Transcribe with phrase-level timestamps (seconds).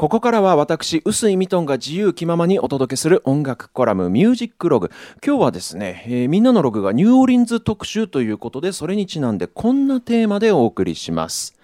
[0.00, 4.90] ここからは私、臼井ミトンが自由気ままにお届けする音楽コラムミュージックログ。
[5.22, 11.54] 今日はですね、えーみんなのログがニューオーリンズ特集ということで、それにちなんでこんなテーマでお送りします。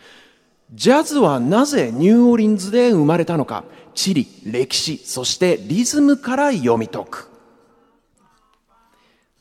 [0.75, 3.65] ジャズはなぜニューオーリンズで生まれたのか。
[3.95, 7.31] 地理、歴史、そしてリズムから読み解く。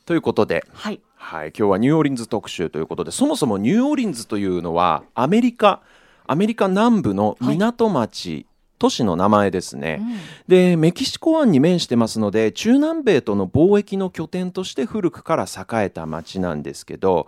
[0.06, 1.02] ということで、はい。
[1.16, 5.82] はい、今日はニューオーリンズ特集ということでそもそもニューオーリンズというのはアメリカ
[6.26, 8.46] アメリカ南部の港町、
[8.78, 10.02] 都市の名前ですね、
[10.48, 17.26] でメキシコ湾に面してますので中南米との貿易の拠点として古くから栄えた町なんですけど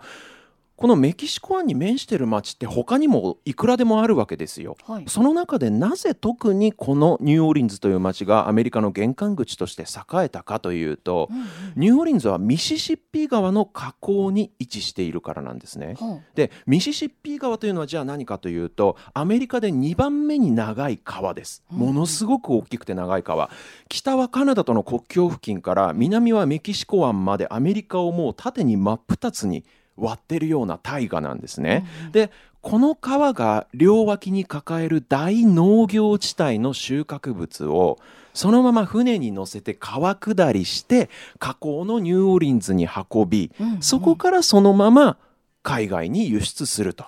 [0.79, 4.77] このメキシコ湾に面してる町って他にもいくらでもあるわけですよ。
[4.87, 5.03] はい。
[5.09, 11.27] その中でなぜ特にこのニューオーリンズという町がアメリカの玄関口として栄えたかというと、
[11.75, 15.97] ニューオーリンズはミシシッピ川の河口に位置しているからなんですね。
[15.99, 23.49] はでミシシッピ川というのはじゃあ何かというとアメリカで2番目に長い川ですものすごく大きくて長い川
[23.89, 29.65] 北はカナダとの国境付近から南はメキシコ湾までアメリカをもう縦に真っ二つに
[29.99, 31.85] 割ってるような大河なんですね。
[32.11, 37.97] でこの川が両脇に抱える大農業地帯の収穫物を
[38.33, 45.17] そのまま船に乗せて川下りして河口のニューオーリンズに運び、そこからそのまま
[45.63, 47.05] 海外に輸出すると。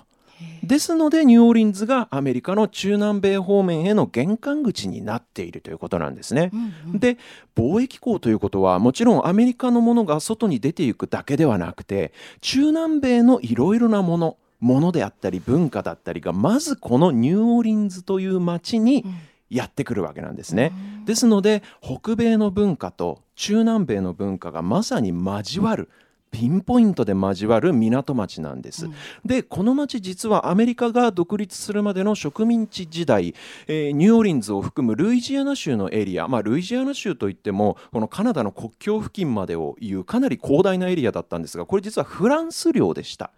[0.64, 6.52] ですのでニューオーリンズがアメリカの中南米方面への玄関口になっているということなんですね。
[6.54, 7.18] うんうんで
[7.56, 19.04] 貿易港ということはもちろんアメリカのものが外に出ていくだけではなくて中南米のいろいろなものものであったり文化だったりがまずこのニューオーリンズという町に
[19.50, 20.72] やってくるわけなんですね。
[21.06, 25.90] ですので北米の文化と中南米の文化がまさに交わる
[26.32, 28.90] ピンポイントで交わる港町なんです。
[29.26, 33.36] でこの町実はアメリカが独立するまでの植民地時代、
[33.68, 43.32] えーニューオーリンズを含むルイジアナ州のエリア、まあ、ルイジアナ州といってもこのカナダの国境付近までをいうかなり広大なエリアだったんですがこれ実はフランス領でした。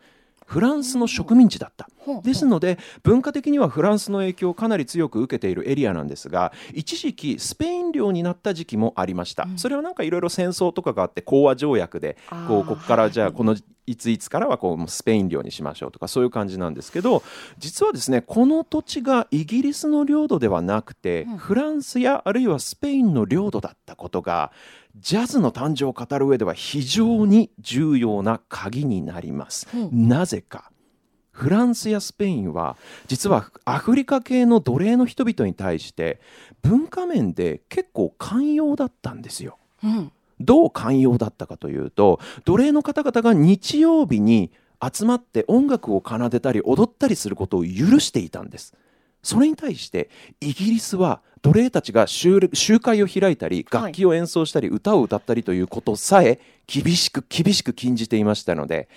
[0.46, 1.88] フランスの植民地だった。
[2.24, 12.18] ですので文化的にはフランスの影響をかなり強く受けているエリアなんですが一時期スペイン領になった時期もありました、それはなんかいろいろ戦争とかがあって講和条約で
[12.48, 13.56] こうここからじゃはいあこの
[13.86, 17.22] いついつからはこうスペイン領にしましょうとかそういう感じなんですけど
[17.58, 24.52] 実はですねこの土地がイギリスの領土ではなくて、フランスやあるいはスペインの領土だったことが
[24.96, 29.68] ジャズの誕生を語る上では非常に重要な鍵になります。
[29.74, 30.72] うんなぜか
[31.32, 32.78] フランスやスペインは
[33.08, 36.22] 実はアフリカ系の奴隷の人々に対して
[36.62, 39.58] 文化面で結構寛容だったんですよ。
[39.84, 40.12] うん。
[40.40, 48.76] どう寛容だったかというと奴隷の方々が日曜日に集まって音楽を奏でたり踊ったりすることを許していたんです。
[49.24, 50.10] それに対して
[50.42, 58.88] イギリスは奴隷たちが集集会を開いたり楽器を演奏したり歌を歌ったりということさえ厳しく厳しく禁じていましたので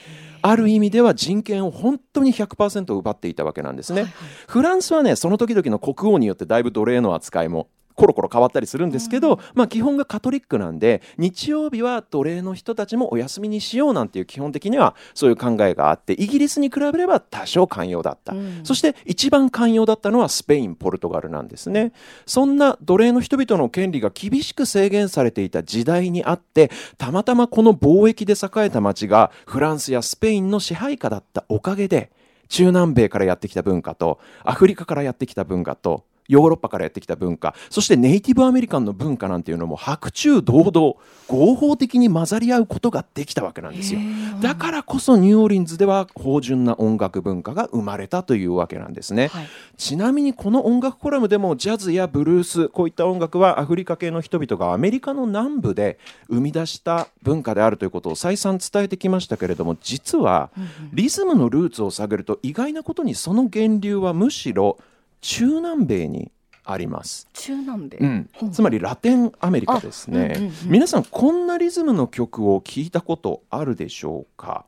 [0.43, 4.03] ある意味では人権を本当に100%奪っていたわけなんですね。
[4.03, 4.29] はいはい。
[4.47, 18.61] フランスはねその時々の国王によってだいぶ奴隷の扱いもコロコロ変わったりするんですけど、まあ基本がカトリックなんで日曜日は奴隷の人たちもお休みにしようなんていう基本的にはそういう考えがあってイギリスに比べれば多少寛容だった、うん。
[18.65, 21.93] そして一番寛容だったのはスペインポルトガルなんですね。
[22.27, 32.11] そんな奴隷の人々の権利が厳しく制限されていた時代にあってたまたまこの貿易で栄えた町がフランスやスペインの支配下だったおかげで
[32.49, 37.55] 中南米からやってきた文化とアフリカからやってきた文化とヨーロッパからやってきた文化。
[37.71, 40.95] そしてネイティブアメリカンの文化なんていうのも白昼堂々
[41.29, 44.01] 合法的に混ざり合うことができたわけなんですよ。
[44.41, 49.47] だからこそニューオーリンズでは芳醇な音楽文化が生まれたというわけなんですね、はい。
[49.77, 55.99] ちなみにこの音楽コラムでもジャズやブルースこういった音楽はアフリカ系の人々がアメリカの南部で
[56.29, 60.51] 生み出した文化であるということを再三伝えてきましたけれども実は
[60.93, 64.79] リズムのルーツを探ると意外なことにその源流はむしろ
[65.21, 66.30] 中南米に
[66.65, 67.28] あります。
[67.33, 67.98] 中南米？
[67.98, 68.30] うん。
[68.53, 70.54] つまりラテンアメリカですね、あうんうんうん。
[70.65, 74.65] 皆さんこんなリズムの曲を聞いたことあるでしょうか？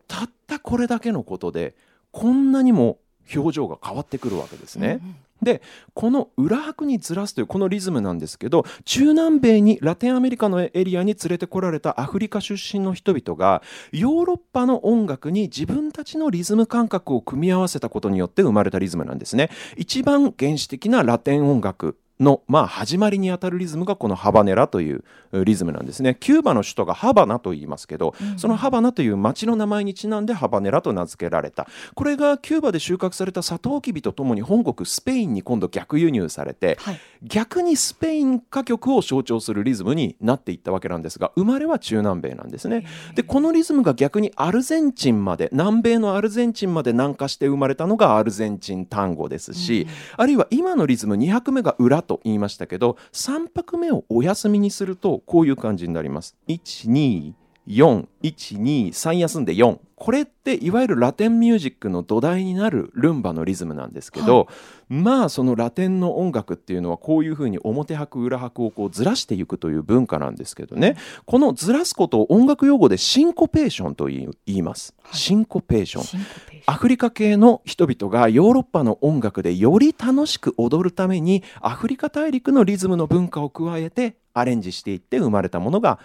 [0.07, 1.75] たったこれだけのことで
[2.11, 2.97] こんなにも
[3.35, 4.99] 表情が変わってくるわけですね。
[5.01, 5.61] うんうんで
[5.93, 13.61] この裏拍にずらすというこのリズムなんですけど中南米にラテンアメリカのエリアに連れてこられたアフリカ出身の人々が
[13.91, 19.49] ヨーロッパの音楽に自分たちのリズム感覚を組み合わせたことによって生まれたリズムなんですね。
[19.77, 25.03] 一番原始的なラテン音楽の、まあ、始まりにあたるリズムがこのハバネラという
[25.33, 26.15] リズムなんですね。
[26.19, 31.67] キューバの首都がハバナと言いますけど、うん、そのハバナという町の名前にちなんでハバネラと名付けられた。
[31.95, 42.85] これがキューバで収穫されたサトウキビとともに本国スペインに今度逆輸入されて、はい、逆にスペイン歌曲を象徴するリズムになっていったわけなんですが、生まれは中南米なんですね。
[43.15, 56.35] で、このリズムが逆にアルゼンチンまで、南米のアルゼンチンまで南下して生まれたのがアルゼンチン単語ですし、うん、あるいは今のリズム2拍目が裏と言いましたけど3拍目をお休みにするとこういう感じになります。
[56.47, 57.33] 1 2
[57.71, 64.43] 12412休んで4これっていわゆるラテンミュージックの土台になるルンバのリズムなんですけど、は
[64.89, 70.97] い、まあそのラテンの音楽っていうのはこういうふうに表拍裏拍をこうずらしていくという文化なんですけどね。
[71.27, 76.21] このずらすことを音楽用語でシンコペーションと言います、はい、シンコペーション。
[76.65, 85.99] アフリカ系の人々がヨーロッパの音楽でより楽しく踊るためにアフリカ大陸のリズムの文化を加えてアレンジしていって生まれたものが、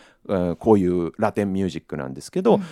[0.59, 2.63] こういうラテンミュージックなんですけど、うん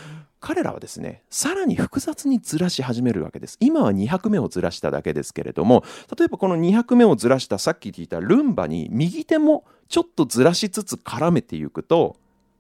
[0.45, 3.57] 彼らはですねさらに複雑にずらし始めるわけです。
[3.61, 5.85] 今は2拍目をずらしただけですけれども
[6.19, 12.17] 例えばこの2拍目をずらしたさっき聞いたルンバに右手もちょっとずらしつつ絡めていくと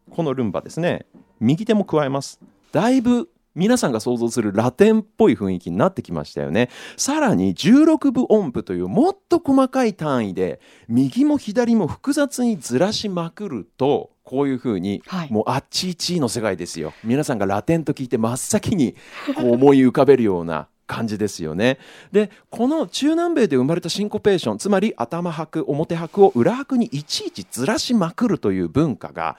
[0.08, 1.05] このルンバですね
[1.40, 2.40] 右手も加えます。
[2.73, 6.70] だいぶ皆さんが想像するラテンっぽい雰囲気になってきましたよね。
[6.96, 18.96] さらに16分音符というもっと細かい単位で右も左も複雑にずらしまくるとこういうふうに、はい、もうあっちいちの世界ですよ皆さんがラテンと聞いて真っ先に
[19.36, 21.78] こう思い浮かべるような感じですよね。
[22.12, 29.36] でこの中南米で生まれたシンコペーションつまり頭拍表拍を裏拍にいちいちずらしまくるという文化が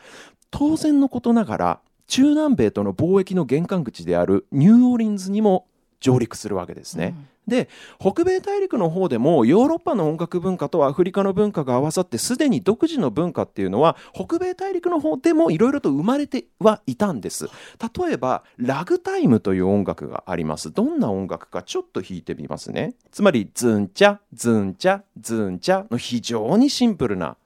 [0.52, 5.68] 当然のことながら中南米との貿易の玄関口であるニューオーリンズにも
[6.00, 7.16] 上陸するわけですね。
[7.18, 7.28] うん。
[7.48, 7.70] で
[8.00, 17.48] 北米大陸の方でもヨーロッパの音楽文化とアフリカの文化が合わさってすでに独自の文化っていうのは北米大陸の方でもいろいろと生まれてはいたんです。
[17.98, 20.72] 例えばラグタイムという音楽があります。
[20.72, 22.96] どんな音楽かちょっと弾いてみますね。
[23.12, 27.38] つまりズンチャズンチャズンチャの非常にシンプルな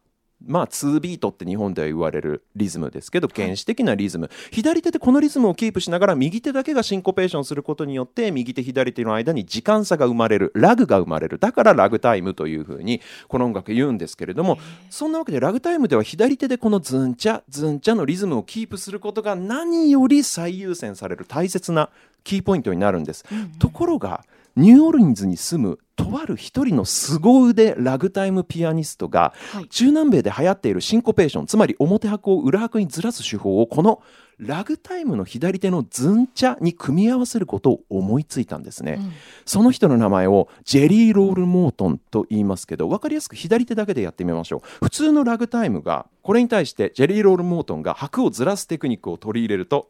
[0.46, 11.40] まあ2ビートって日本では言われるリズムですけど原始的なリズム、はい、左手でこのリズムをキープしながら右手だけがシンコペーションすることによって右手左手の間に時間差が生まれるラグが生まれる。
[11.40, 14.58] だからラグタイムというふうにこの音楽言うんですけれども
[14.90, 21.90] そんなわけでラグタイムでは左手でこのズンチャズンチャのリズムをキープすることが何より最優先される大切な
[22.24, 23.26] キーポイントになるんです。
[23.32, 24.24] うんうん、ところが
[24.56, 34.01] ニューオーリンズに住むとある一人の凄腕ラグタイムピアニストが、はい、中南米で流行っているシンコペーションつまり表拍を裏拍にずらす手法をこの
[34.40, 39.12] ラグタイムの左手のズンチャに組み合わせることを思いついたんですね、うん、
[39.46, 44.86] その人の名前をジェリーロール・モートンと言いますけど分かりやすく左手だけでやってみましょう。
[44.86, 49.90] 普通のラグタイムがこれに対してジェリーロール・モートンが拍をずらすテクニックを取り入れると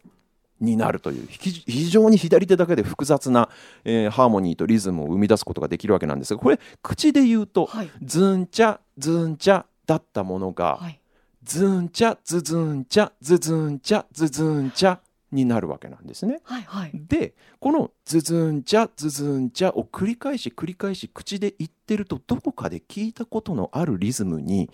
[0.59, 1.27] になるという。
[1.29, 3.49] 非常に左手だけで複雑な、
[3.83, 10.99] えー、ハーモニーとリズムを生み出すことができるわけなんですがこれ口で言うと、はい、ズンチャズンチャだったものが、はい、
[11.43, 14.99] ズンチャズズンチャズズンチャズズンチャ
[15.31, 16.41] になるわけなんですね。
[16.43, 24.69] はいはい、でこのズズンチャズズンチャを繰り返し繰り返し口で言ってるとどこかで聞いたことのあるリズムに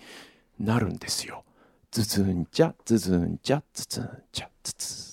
[0.58, 1.44] なるんですよ。
[1.90, 5.05] ズズンチャズズンチャズズンチャズズ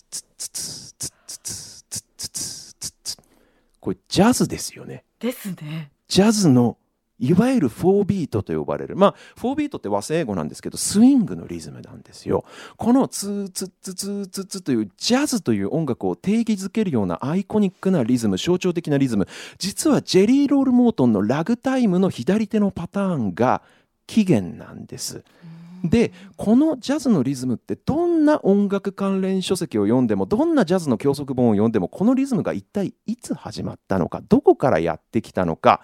[3.80, 5.04] これジャズですよね。
[5.20, 5.92] ですね。
[6.08, 6.78] ジャズの
[7.20, 12.44] いわゆる4ビートと呼ばれるまあ4ビートって和製英語なんですけどスイングのリズムなんですよ。
[12.78, 19.28] このツーツツツツツというジャズという音楽を定義づけるようなアイコニックなリズム象徴的なリズム
[19.58, 23.62] 実はジェリー・ロール・モートンのラグタイムの左手のパターンが
[24.08, 25.24] 起源なんです。
[25.84, 35.82] でこのジャズのリズムってどんな音楽関連書籍を読んでもどんなジャズの教則本を読んでもこのリズムが一体いつ始まったのかどこからやってきたのか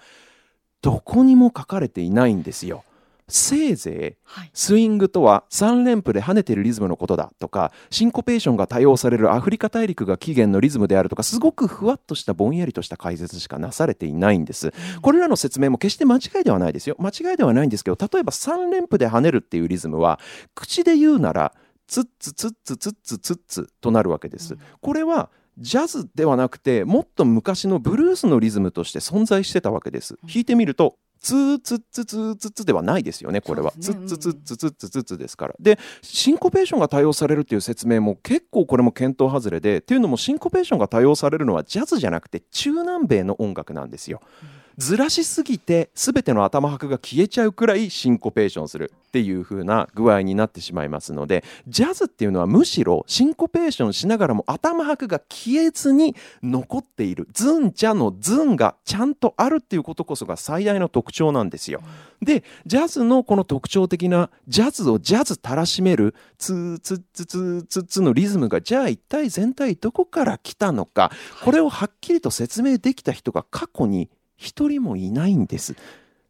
[0.81, 2.85] どこにも書かれていないんですよ。
[3.29, 16.95] せいぜいスイングとは3連符で跳ねてるリズムのことだとかシンコペーションが多用されるアフリカ大陸が起源のリズムであるとかすごくふわっとしたぼんやりとした解説しかなされていないんです、これらの説明も決して間違いではないですよ。
[16.99, 20.19] 間違いではないんですけど例えば3連符で跳ねるっていうリズムは
[20.55, 21.53] 口で言うなら
[21.87, 30.17] ツッツツッツツッツツッツとなるわけです、これはジャズではなくてもっと昔のブルースのリズムとして存在してたわけです。
[30.23, 35.55] 弾いてみるとツーツッツツーツツではないですよねこれは、ツッツツツツツツツですから。
[35.59, 44.21] でシンコペーションが多用されるっていう説明も結構これも検討外れでっていうのもシンコペーションが多用されるのはジャズじゃなくて中南米の音楽なんですよ。
[44.43, 61.81] うんずらしすぎて全ての頭拍が消えちゃうくらいシンコペーションするっていう風な具合になってしまいますのでジャズっていうのはむしろシンコペーションしながらも頭拍が消えずに残っているズンジャのズンがちゃんとあるっていうことこそが最大の特徴なんですよ。
[62.21, 71.11] でジャズのこの特徴的なジャズをジャズたらしめるツーツツツツツのリズムがじゃあ一体全体どこから来たのか
[71.43, 74.09] これをはっきりと説明できた人が過去に
[74.39, 75.75] 一人もいないんです。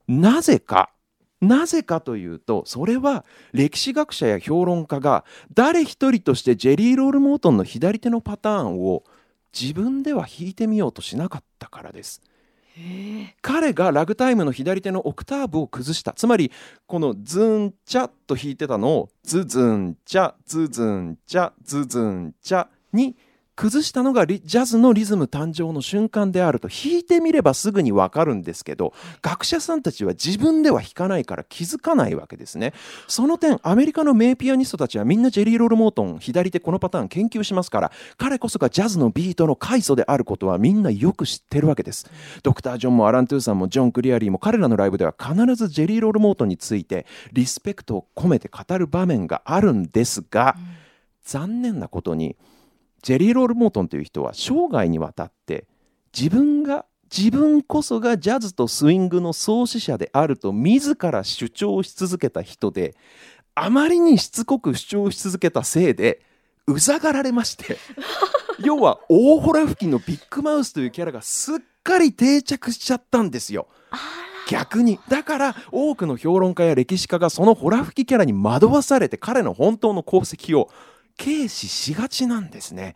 [0.07, 0.89] なぜか
[1.39, 3.23] なぜかというとそれは
[3.53, 5.23] 歴史学者や評論家が
[5.53, 9.03] 誰一人としてジェリー・ロール・モートンの左手のパターンを
[9.57, 12.21] 自分では弾いてみようとしなかったからです。
[13.41, 16.49] 彼がラグタイムの左手のオクターブを崩したつまり
[16.87, 23.17] このズンチャと弾いてたのをズズンチャズズンチャズズンチャに
[23.59, 32.73] 崩したのがジャズのリズム誕生の瞬間であると弾いてみればすぐにわかるんですけど学者さんたちは自分では弾かないから気づかないわけですね。
[33.09, 42.09] その点アメリカの名ピアニストたちはみんなジェリー・ロール・モートン左手このパターン研究しますから彼こそがジャズのビートの開祖であることはみんなよく知ってるわけです。
[42.43, 50.55] ドクター・ジョンもアラン・トゥーさんもジョン・クリアリーも彼らのライブでは必ずジェリー・ロール・モートンについてリスペクトを込めて語る場面があるんですが、
[51.25, 52.37] 残念なことに
[53.01, 55.65] ジェリー・ロール・モートンという人は生涯にわたって
[56.17, 62.95] 自分が自分こそがジャズとスイングの創始者であると自ら主張し続けた人で
[63.55, 66.21] あまりにしつこく主張し続けたせいで
[66.67, 67.77] うざがられまして
[68.63, 73.67] 要は大ホラ吹きのビッグマウスというキャラがすっかり定着しちゃったんですよ。
[74.49, 80.69] 逆にだから多くの評論家や歴史家がそのホラ吹きキャラに惑わされて彼の本当の功績を
[81.21, 82.95] 軽視しがちなんですね。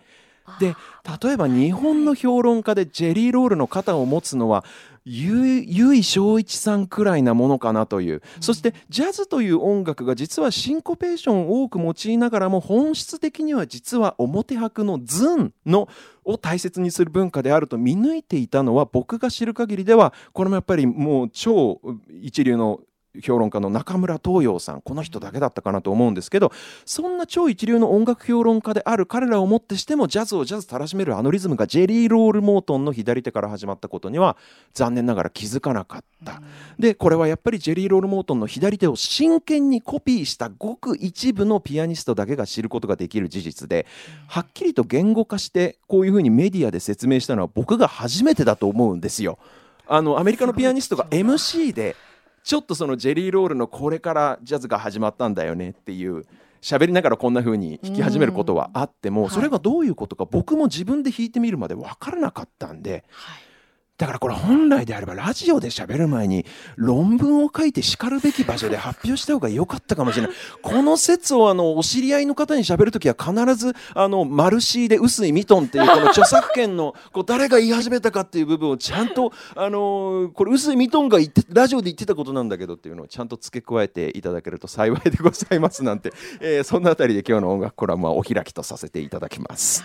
[0.60, 0.76] で
[1.24, 4.66] 例えば日本の評論家でジェリーロールの肩を持つのは
[5.06, 15.90] 由井正一さんくらいなものかなという、そしてジャズという音楽が実はシンコペーションを多く用いながらも本質的には実は表拍のズンの
[16.24, 21.82] を大切にする文化であると見抜いていたのは僕が知る限りではこれもやっぱりもう超
[22.22, 22.80] 一流の
[23.22, 26.52] 評論家の中村東洋さんこの人だけだったかなと思うんですけど
[26.86, 34.38] そんな超一流の音楽評論家である彼らをもってしてもジャズをジャズたらしめるあのリズムがジェリー・ロール・モートンの左手から始まったことには
[34.74, 36.42] 残念ながら気づかなかった。
[36.80, 43.86] でこれはやっぱりジェリー・ロール・モートンの左手を真剣にコピーしたごく一部のピアニストだけが知ることができる事実で
[44.28, 49.38] はっきりと言語化してこういうふうにメディアで説明したのは僕が初めてだと思うんですよ。
[49.86, 51.96] あのアメリカのピアニストが MC で
[52.44, 56.26] ちょっとそのジェリーロールのこれからジャズが始まったんだよねっていう
[56.62, 63.04] 喋りながらこんな風に弾き始めることはあってもそれがどういうことか僕も自分で弾いてみるまで分からなかったんで。
[63.10, 63.53] はい
[63.98, 66.46] だからこれ本来であればラジオで喋る前に
[66.78, 70.36] 論文を書いてしかるべき場所で発表した方が良かったかもしれない。
[70.64, 89.84] この説をあのお知り合いの方に喋るときは必ずあのマルシーで臼井ミトンっていうこの著作権の こう誰が言い始めたかっていう部分をちゃんとあのこれ臼井ミトンが言ってラジオで言ってたことなんだけどっていうのをちゃんと付け加えていただけると幸いでございますなんて、えー、そんなあたりで今日の音楽コラムはお開きとさせていただきます。